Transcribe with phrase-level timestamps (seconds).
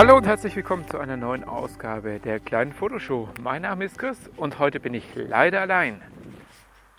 [0.00, 3.28] Hallo und herzlich willkommen zu einer neuen Ausgabe der kleinen Fotoshow.
[3.42, 6.00] Mein Name ist Chris und heute bin ich leider allein.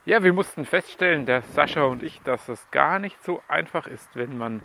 [0.05, 4.15] Ja, wir mussten feststellen, der Sascha und ich, dass es gar nicht so einfach ist,
[4.15, 4.61] wenn man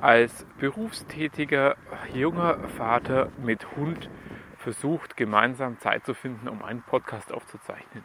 [0.00, 1.74] als berufstätiger
[2.12, 4.08] junger Vater mit Hund
[4.56, 8.04] versucht, gemeinsam Zeit zu finden, um einen Podcast aufzuzeichnen.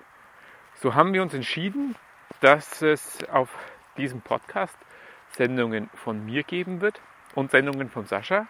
[0.74, 1.96] So haben wir uns entschieden,
[2.42, 3.56] dass es auf
[3.98, 4.80] diesem Podcast
[5.28, 7.00] Sendungen von mir geben wird
[7.36, 8.48] und Sendungen von Sascha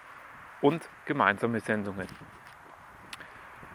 [0.62, 2.08] und gemeinsame Sendungen.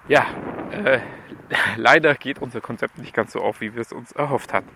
[0.08, 0.26] Ja,
[0.70, 1.00] äh,
[1.76, 4.70] leider geht unser Konzept nicht ganz so auf, wie wir es uns erhofft hatten.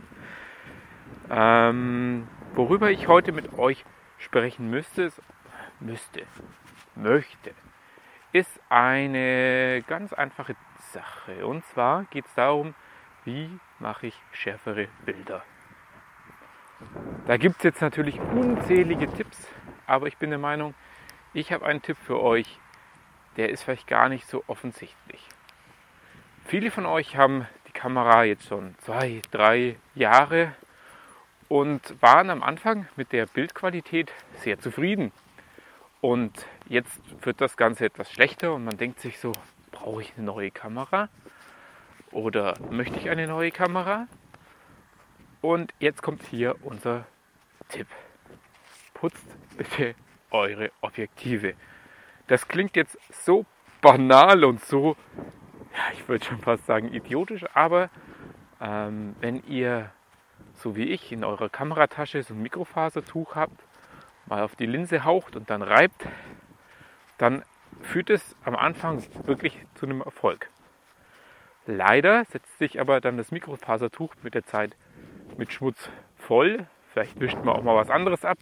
[1.30, 3.84] Ähm, worüber ich heute mit euch
[4.18, 5.12] sprechen müsste,
[5.80, 6.22] müsste,
[6.94, 7.52] möchte,
[8.32, 10.56] ist eine ganz einfache
[10.92, 11.46] Sache.
[11.46, 12.74] Und zwar geht es darum,
[13.24, 15.42] wie mache ich schärfere Bilder.
[17.26, 19.46] Da gibt es jetzt natürlich unzählige Tipps,
[19.86, 20.74] aber ich bin der Meinung,
[21.34, 22.58] ich habe einen Tipp für euch,
[23.36, 25.20] der ist vielleicht gar nicht so offensichtlich.
[26.44, 30.54] Viele von euch haben die Kamera jetzt schon zwei, drei Jahre
[31.48, 35.12] und waren am Anfang mit der Bildqualität sehr zufrieden.
[36.00, 39.32] Und jetzt wird das Ganze etwas schlechter und man denkt sich so,
[39.72, 41.08] brauche ich eine neue Kamera?
[42.12, 44.06] Oder möchte ich eine neue Kamera?
[45.40, 47.06] Und jetzt kommt hier unser
[47.68, 47.86] Tipp.
[48.94, 49.26] Putzt
[49.56, 49.94] bitte
[50.30, 51.54] eure Objektive.
[52.26, 53.46] Das klingt jetzt so
[53.80, 54.96] banal und so,
[55.74, 57.90] ja, ich würde schon fast sagen idiotisch, aber
[58.60, 59.90] ähm, wenn ihr,
[60.54, 63.64] so wie ich, in eurer Kameratasche so ein Mikrofasertuch habt,
[64.26, 66.06] mal auf die Linse haucht und dann reibt,
[67.16, 67.42] dann
[67.80, 70.50] führt es am Anfang wirklich zu einem Erfolg.
[71.66, 74.76] Leider setzt sich aber dann das Mikrofasertuch mit der Zeit
[75.36, 76.66] mit Schmutz voll.
[76.92, 78.38] Vielleicht wischt man auch mal was anderes ab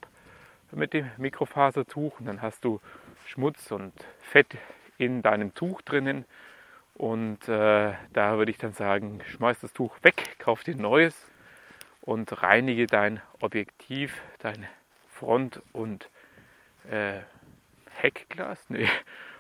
[0.72, 2.81] mit dem Mikrofasertuch und dann hast du
[3.27, 4.56] Schmutz und Fett
[4.98, 6.25] in deinem Tuch drinnen.
[6.95, 11.31] Und äh, da würde ich dann sagen, schmeiß das Tuch weg, kauf dir ein neues
[12.00, 14.66] und reinige dein Objektiv, dein
[15.12, 16.09] Front- und
[16.91, 17.21] äh,
[17.97, 18.88] Heckglas, nee,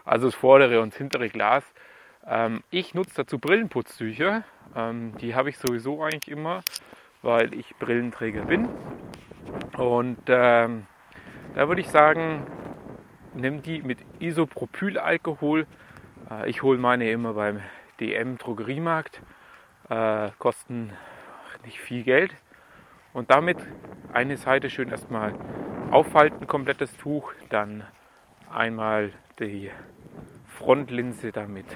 [0.04, 1.64] also das vordere und das hintere Glas.
[2.26, 4.44] Ähm, ich nutze dazu Brillenputztücher.
[4.74, 6.60] Ähm, die habe ich sowieso eigentlich immer,
[7.22, 8.68] weil ich Brillenträger bin.
[9.76, 10.86] Und ähm,
[11.56, 12.46] da würde ich sagen,
[13.32, 15.66] nimm die mit Isopropylalkohol.
[16.30, 17.62] Äh, ich hole meine immer beim
[17.98, 19.22] DM Drogeriemarkt.
[19.88, 20.92] Äh, kosten
[21.64, 22.34] nicht viel Geld.
[23.14, 23.56] Und damit
[24.12, 25.32] eine Seite schön erstmal
[25.90, 27.32] aufhalten, komplettes Tuch.
[27.48, 27.84] Dann
[28.52, 29.70] einmal die
[30.58, 31.66] Frontlinse damit,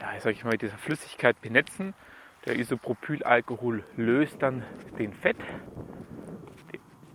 [0.00, 1.94] ja, sag ich mal, dieser Flüssigkeit benetzen.
[2.44, 4.64] Der Isopropylalkohol löst dann
[4.98, 5.38] den Fett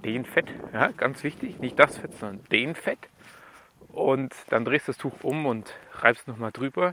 [0.05, 2.99] den Fett, ja, ganz wichtig, nicht das Fett, sondern den Fett.
[3.89, 6.89] Und dann drehst du das Tuch um und reibst nochmal drüber.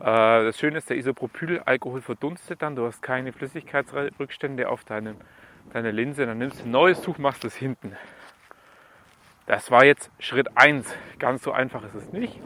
[0.00, 5.16] Äh, das Schöne ist, der Isopropylalkohol verdunstet dann, du hast keine Flüssigkeitsrückstände auf deinem,
[5.72, 6.24] deiner Linse.
[6.24, 7.96] Dann nimmst du ein neues Tuch, machst es hinten.
[9.46, 10.86] Das war jetzt Schritt 1.
[11.18, 12.40] Ganz so einfach ist es nicht,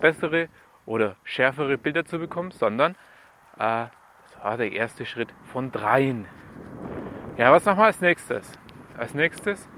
[0.00, 0.48] bessere
[0.84, 2.92] oder schärfere Bilder zu bekommen, sondern
[3.56, 3.86] äh,
[4.24, 6.26] das war der erste Schritt von dreien.
[7.36, 8.58] Ja, was machen wir als nächstes?
[8.98, 9.68] Als nächstes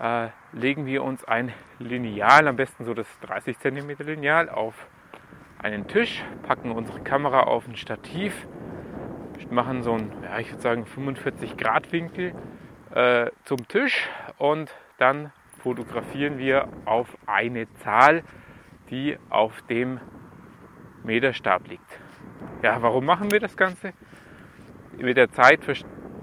[0.00, 4.86] äh, legen wir uns ein Lineal, am besten so das 30 cm Lineal, auf
[5.58, 8.46] einen Tisch, packen unsere Kamera auf ein Stativ,
[9.50, 12.32] machen so einen, ja, ich würde sagen 45 Grad Winkel
[12.94, 15.30] äh, zum Tisch und dann
[15.62, 18.22] fotografieren wir auf eine Zahl,
[18.88, 20.00] die auf dem
[21.04, 22.00] Meterstab liegt.
[22.62, 23.92] Ja, warum machen wir das Ganze?
[24.96, 25.62] Mit der Zeit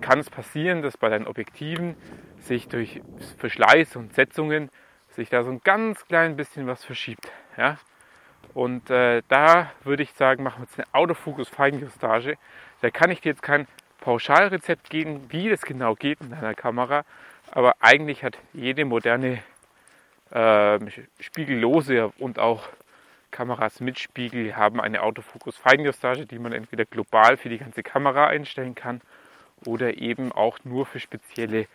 [0.01, 1.95] kann es passieren, dass bei deinen Objektiven
[2.39, 3.01] sich durch
[3.37, 4.69] Verschleiß und Setzungen
[5.09, 7.31] sich da so ein ganz klein bisschen was verschiebt.
[7.57, 7.77] Ja?
[8.53, 12.37] Und äh, da würde ich sagen, machen wir jetzt eine Autofokus-Feinjustage.
[12.81, 13.67] Da kann ich dir jetzt kein
[13.99, 17.03] Pauschalrezept geben, wie das genau geht in deiner Kamera.
[17.51, 19.41] Aber eigentlich hat jede moderne
[20.31, 20.79] äh,
[21.19, 22.67] spiegellose und auch
[23.31, 28.75] Kameras mit Spiegel haben eine Autofokus-Feinjustage, die man entweder global für die ganze Kamera einstellen
[28.75, 29.01] kann
[29.65, 31.67] oder eben auch nur für spezielle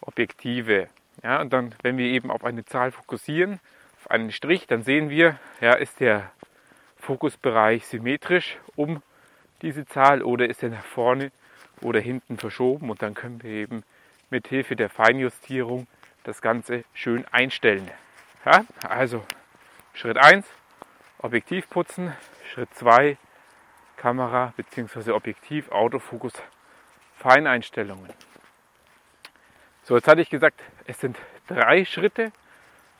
[0.00, 0.88] Objektive.
[1.22, 3.60] Ja, und dann, wenn wir eben auf eine Zahl fokussieren,
[3.98, 6.30] auf einen Strich, dann sehen wir, ja, ist der
[6.96, 9.02] Fokusbereich symmetrisch um
[9.60, 11.30] diese Zahl oder ist er nach vorne
[11.80, 13.84] oder hinten verschoben und dann können wir eben
[14.30, 15.86] mit Hilfe der Feinjustierung
[16.24, 17.90] das Ganze schön einstellen.
[18.44, 19.24] Ja, also
[19.94, 20.46] Schritt 1,
[21.18, 22.12] Objektiv putzen,
[22.52, 23.16] Schritt 2,
[23.96, 25.12] Kamera bzw.
[25.12, 26.32] Objektiv, Autofokus
[27.22, 28.10] Feineinstellungen.
[29.84, 31.16] So, jetzt hatte ich gesagt, es sind
[31.46, 32.32] drei Schritte,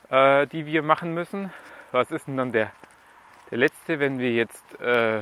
[0.09, 1.51] äh, die wir machen müssen.
[1.91, 2.71] was ist denn dann der,
[3.51, 5.19] der letzte, wenn wir jetzt äh,